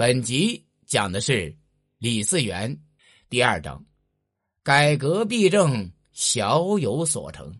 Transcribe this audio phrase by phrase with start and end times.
[0.00, 1.54] 本集讲的是
[1.98, 2.74] 李嗣源
[3.28, 3.84] 第二章，
[4.62, 7.54] 改革弊政小有所成。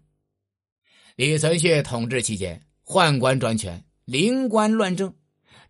[1.16, 5.14] 李存勖统治期间，宦官专权，临官乱政，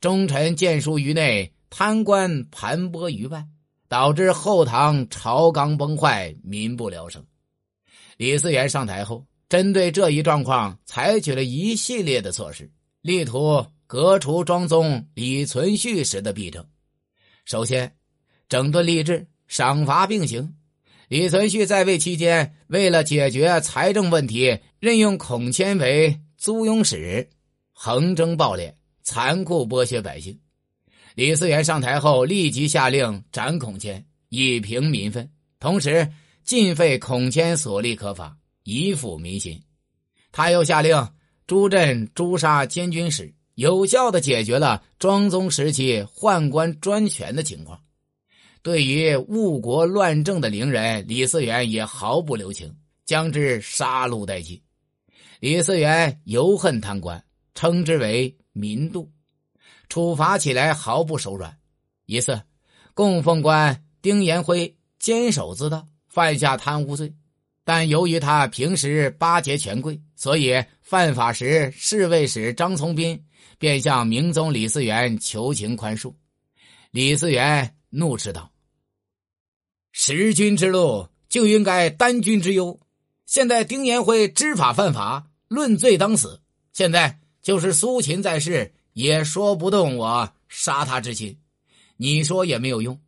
[0.01, 3.45] 忠臣谏书于内，贪官盘剥于外，
[3.89, 7.27] 导致后唐朝纲崩坏，民不聊生。
[8.17, 13.67] 李嗣源上台后，针对这一状况，采取了一系列的措施，力图。
[13.91, 16.65] 革除庄宗李存勖时的弊政。
[17.45, 17.93] 首先，
[18.49, 20.55] 整顿吏治，赏罚并行。
[21.09, 27.29] 李存勖在位期间，为了解决财政问题，任用孔谦为租庸使，
[27.73, 28.73] 横征暴敛，
[29.03, 30.39] 残酷剥削百姓。
[31.17, 35.29] 李嗣源上台后，立即下令斩孔谦，以平民愤，
[35.59, 36.09] 同时
[36.45, 39.61] 禁废孔谦所立科法，以抚民心。
[40.31, 41.09] 他又下令
[41.49, 43.35] 朱镇诛杀监军使。
[43.55, 47.81] 有效的解决了庄宗时期宦官专权的情况。
[48.63, 54.61] 对于误国乱政的伶人，李嗣源也毫不留情，将之杀戮殆尽。
[55.41, 59.09] 李嗣源尤恨贪官，称之为“民妒”，
[59.89, 61.57] 处罚起来毫不手软。
[62.05, 62.43] 一次，
[62.93, 67.15] 供奉官丁延辉坚守自盗，犯下贪污罪。
[67.65, 73.25] 但由于他平时巴结权贵，所以犯法时侍卫使张从斌
[73.59, 76.13] 便向明宗李嗣源求情宽恕。
[76.91, 78.51] 李嗣源怒斥道
[79.93, 82.81] ：“识君之路就应该担君之忧。
[83.27, 86.41] 现在丁延辉知法犯法，论罪当死。
[86.73, 91.39] 现在就是苏秦在世，也说不动我杀他之心。
[91.97, 93.01] 你说也没有用。”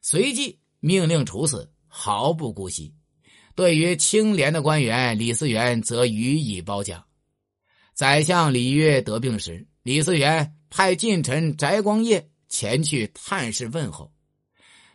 [0.00, 2.94] 随即命令处死，毫不姑息。
[3.56, 7.02] 对于清廉的官员，李嗣源则予以褒奖。
[7.94, 14.12] 宰相李煜得病时，李嗣源派近臣翟光业前去探视问候。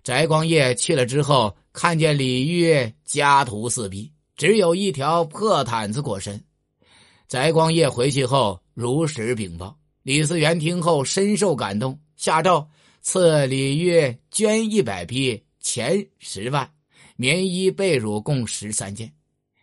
[0.03, 6.39] 翟光业去了之后，看见李煜家徒四壁，只有一条破毯子裹身。
[7.27, 12.69] 翟光业回去后如实禀报，李嗣源听后深受感动，下诏
[13.01, 16.71] 赐李煜绢一百匹，钱十万。
[17.21, 19.13] 棉衣被褥共十三件，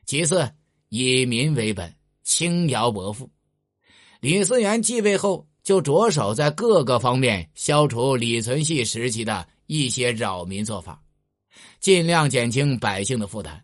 [0.07, 0.49] 其次
[0.91, 1.93] 以民为本，
[2.23, 3.29] 轻徭薄赋。
[4.21, 11.03] 李嗣源继位后，就着手在各个方面消除李存勖时期的一些扰民做法，
[11.81, 13.61] 尽量减轻百姓的负担。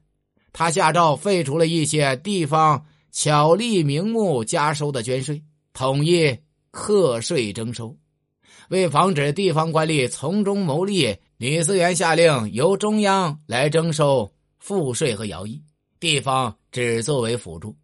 [0.53, 5.41] 他下诏废除了一些地方巧立名目加收的捐税，
[5.73, 6.37] 统一
[6.73, 7.97] 课税征收。
[8.69, 11.17] 为防止地方官吏从中牟利。
[11.37, 15.63] 李嗣源下令由中央来征收赋税和徭役，
[16.01, 17.77] 地方只作为辅助。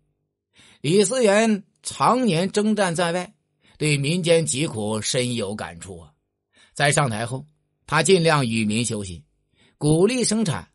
[0.80, 3.34] 李嗣源常年征战在外，
[3.76, 6.10] 对民间疾苦深有感触啊。
[6.72, 7.44] 在上台后，
[7.86, 9.22] 他尽量与民休息，
[9.76, 10.68] 鼓励生产。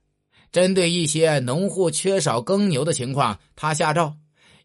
[0.52, 4.16] 针对一些农户缺少耕牛的情况，他下诏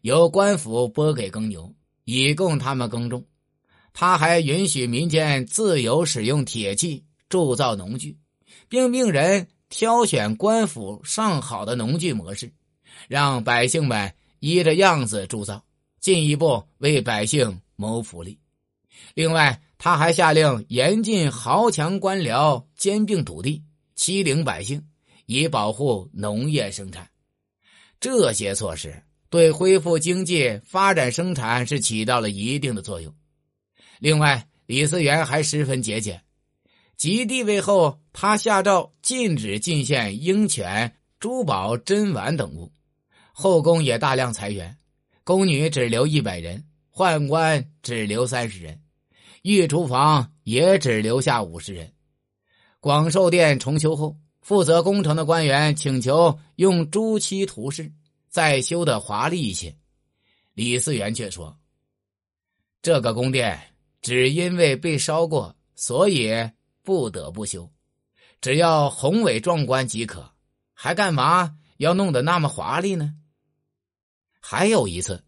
[0.01, 1.73] 由官府拨给耕牛，
[2.03, 3.25] 以供他们耕种。
[3.93, 7.03] 他还允许民间自由使用铁器。
[7.29, 8.17] 铸造农具，
[8.67, 12.51] 并命人挑选官府上好的农具模式，
[13.07, 15.63] 让百姓们依着样子铸造，
[16.01, 18.37] 进一步为百姓谋福利。
[19.13, 23.63] 另外，他还下令严禁豪强官僚兼并土地，
[23.95, 24.83] 欺凌百姓，
[25.25, 27.09] 以保护农业生产。
[28.01, 33.15] 这些措施对恢复经济、发展生产是起到了一定的作用。
[34.01, 36.23] 另外，李嗣源还十分节俭。
[36.97, 42.71] 即帝位后，他下诏禁止进献鹰犬、珠宝、珍玩等物，
[43.31, 44.75] 后宫也大量裁员，
[45.23, 48.81] 宫女只留一百人，宦官只留三十人，
[49.43, 51.93] 御厨房也只留下五十人。
[52.79, 57.91] 广寿殿重修后，负责工程的官员请求用朱漆涂饰，
[58.29, 59.75] 再修的华丽一些。
[60.55, 61.55] 李嗣源却说
[62.81, 63.70] ：“这个宫殿
[64.01, 66.49] 只因为被烧过，所以。”
[66.83, 67.69] 不得不修，
[68.41, 70.31] 只要宏伟壮观即可，
[70.73, 73.13] 还干嘛要弄得那么华丽呢？
[74.39, 75.23] 还有一次，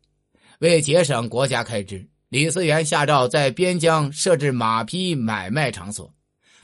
[0.57, 6.11] 为节省国家开支，李嗣源下诏在边疆设置马匹买卖场所，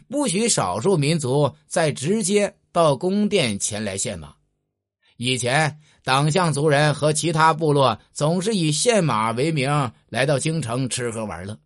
[0.07, 4.33] 不许少数民族再直接到宫殿前来献马。
[5.18, 9.69] 以前党项族人和其他部落总是以献马为名
[10.07, 11.60] 来到京城吃喝玩乐。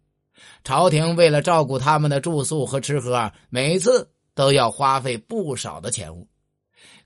[0.64, 6.28] 朝廷为了照顾他们的住宿和吃喝，每次都要花费不少的钱物，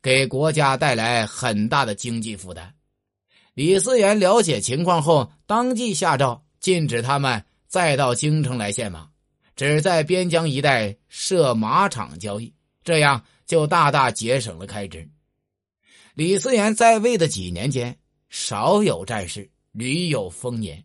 [0.01, 2.73] 给国家带来很大的经济负担。
[3.53, 9.09] 李嗣源了解情况后，当即下诏禁止他们再到京城来献马，
[9.55, 12.53] 只在边疆一带设马场交易，
[12.83, 15.09] 这样就大大节省了开支。
[16.13, 17.97] 李思源在位的几年间，
[18.29, 20.83] 少有战事，屡有丰年。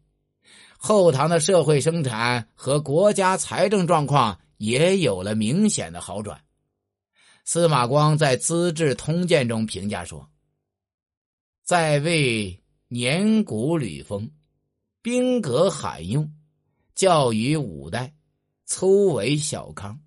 [0.84, 6.43] 后唐的社会生产和国家财政状况也有了明显的好转。
[7.44, 10.29] 司马光在《资治通鉴》中评价说
[11.62, 14.29] ：“在位年古屡丰，
[15.02, 16.29] 兵革罕用，
[16.96, 18.12] 教于五代，
[18.67, 20.00] 粗为小康。”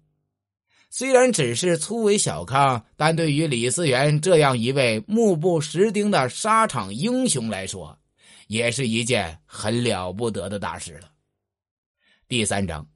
[0.92, 7.98] 虽然只是粗为小康，但对于李思源这样一位目不识丁的沙场英雄来说，
[8.48, 11.12] 也是一件很了不得的大事了。
[12.28, 12.88] 第三章，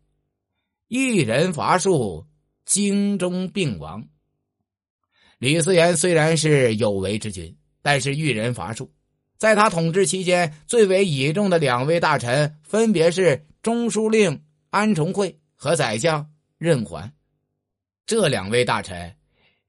[0.88, 2.28] 一人伐树，
[2.66, 4.08] 京中病亡。
[5.38, 8.92] 李思源虽然是有为之君，但是遇人伐数，
[9.38, 17.14] 在他统治期间最为倚重的两位大臣，分别是中书令安重惠和宰相任环。
[18.06, 19.16] 这两位大臣，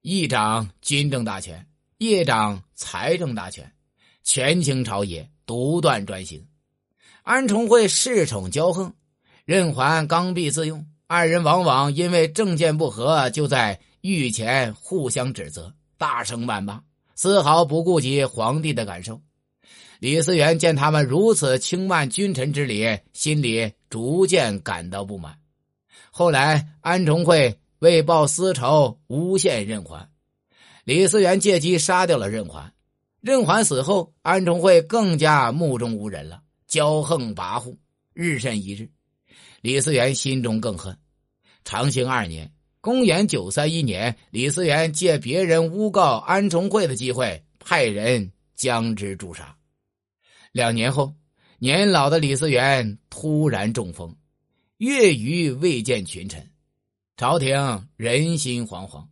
[0.00, 1.66] 一掌军政大权，
[1.98, 3.72] 一掌财政大权，
[4.24, 5.30] 权倾朝野。
[5.50, 6.47] 独断专行，
[7.25, 8.94] 安重会恃宠骄横，
[9.44, 10.87] 任环刚愎自用。
[11.08, 16.81] 二人往往因为政见不合，就在御前互相指责，大声谩骂，
[17.17, 19.20] 丝毫不顾及皇帝的感受。
[19.99, 25.37] 李思源见他们如此轻慢君臣之礼，心里逐渐感到不满。
[26.12, 30.08] 后来，安重会为报私仇，诬陷任环，
[30.85, 32.73] 李思源借机杀掉了任环。
[33.20, 37.76] 任环死后，安重会更加目中无人了，骄横跋扈，
[38.14, 38.90] 日甚一日。
[39.61, 40.96] 李思源心中更恨。
[41.64, 42.50] 长兴二年
[42.81, 49.55] （公元931年），李思源借别人诬告安重会的机会，派人将之诛杀。
[50.52, 51.14] 两年后，
[51.58, 54.16] 年老的李思源突然中风，
[54.78, 56.50] 月余未见群臣，
[57.19, 59.08] 朝廷人心惶惶，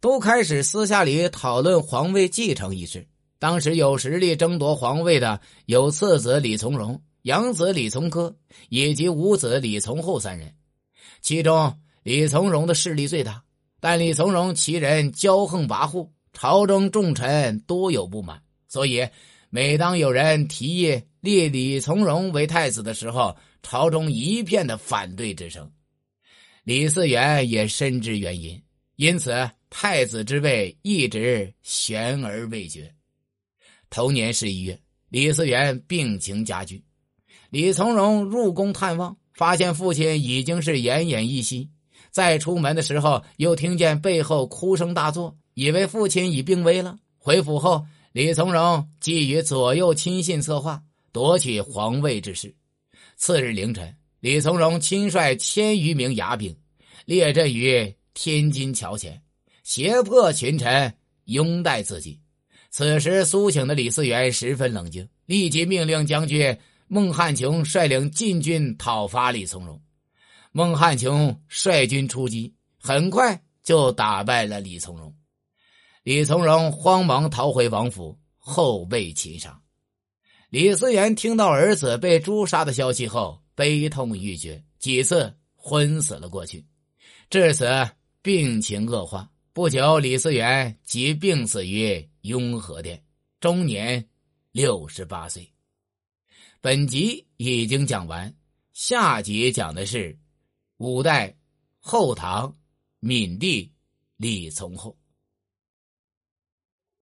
[0.00, 3.06] 都开始私下里讨论皇位继承一事。
[3.44, 8.34] 当时有实力争夺皇位的有次子李从荣、养子李从珂
[8.70, 10.54] 以及五子李从厚三人，
[11.20, 13.42] 其中李从荣的势力最大。
[13.80, 19.06] 但李从荣其人骄横跋扈，朝中重臣多有不满，所以
[19.50, 25.70] 每当有人提议立李从荣为太子的时候，朝中一片的反对之声。
[26.62, 28.58] 李嗣源也深知原因，
[28.96, 32.90] 因此太子之位一直悬而未决。
[33.94, 34.76] 同年十一月，
[35.08, 36.82] 李嗣源病情加剧，
[37.48, 41.70] 李从荣入宫探望，发现父亲已经是奄奄一息。
[42.10, 46.96] 再出门的时候，又听见背后哭声大作，以为父亲已病危了。
[47.18, 50.82] 回府后，李从荣即与左右亲信策划
[51.12, 52.52] 夺取皇位之事。
[53.16, 56.52] 次日凌晨，李从荣亲率千余名牙兵，
[57.04, 59.22] 列阵于天津桥前，
[59.62, 60.92] 胁迫群臣
[61.26, 62.18] 拥戴自己。
[62.76, 69.80] 此时苏醒的李嗣源十分冷静，立即命令将军孟汉琼率领禁军讨伐李从荣。
[70.50, 75.14] 孟汉琼率军出击，很快就打败了李从荣。
[76.02, 79.56] 李从荣慌忙逃回王府，后被擒杀。
[80.50, 86.66] 李嗣源听到儿子被诛杀的消息后，悲痛欲绝，几次昏死了过去，
[87.30, 87.88] 至此
[88.20, 89.30] 病情恶化。
[89.52, 92.08] 不久，李嗣源即病死于。
[92.24, 93.04] 雍和殿，
[93.38, 94.08] 终年
[94.50, 95.46] 六十八岁。
[96.62, 98.34] 本集已经讲完，
[98.72, 100.18] 下集讲的是
[100.78, 101.36] 五代
[101.80, 102.56] 后唐
[103.00, 103.70] 闵帝
[104.16, 104.96] 李从厚。